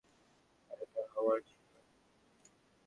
এটা 0.73 1.01
হওয়ারই 1.13 1.43
ছিলো। 1.49 1.79